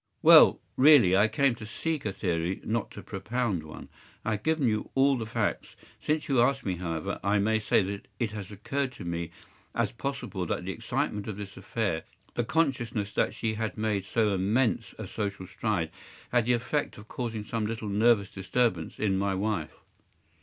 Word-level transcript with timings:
”“Well, 0.23 0.59
really, 0.77 1.15
I 1.15 1.27
came 1.27 1.53
to 1.53 1.65
seek 1.67 2.05
a 2.05 2.11
theory, 2.11 2.59
not 2.63 2.89
to 2.89 3.03
propound 3.03 3.61
one. 3.61 3.87
I 4.25 4.31
have 4.31 4.41
given 4.41 4.67
you 4.67 4.89
all 4.95 5.15
the 5.15 5.27
facts. 5.27 5.75
Since 6.01 6.27
you 6.27 6.41
ask 6.41 6.65
me, 6.65 6.77
however, 6.77 7.19
I 7.23 7.37
may 7.37 7.59
say 7.59 7.83
that 7.83 8.07
it 8.17 8.31
has 8.31 8.49
occurred 8.51 8.93
to 8.93 9.05
me 9.05 9.29
as 9.75 9.91
possible 9.91 10.47
that 10.47 10.65
the 10.65 10.71
excitement 10.71 11.27
of 11.27 11.37
this 11.37 11.55
affair, 11.55 12.01
the 12.33 12.43
consciousness 12.43 13.11
that 13.11 13.35
she 13.35 13.53
had 13.53 13.77
made 13.77 14.05
so 14.05 14.33
immense 14.33 14.95
a 14.97 15.05
social 15.05 15.45
stride, 15.45 15.91
had 16.31 16.45
the 16.47 16.53
effect 16.53 16.97
of 16.97 17.07
causing 17.07 17.43
some 17.43 17.67
little 17.67 17.87
nervous 17.87 18.31
disturbance 18.31 18.97
in 18.97 19.19
my 19.19 19.35
wife. 19.35 19.81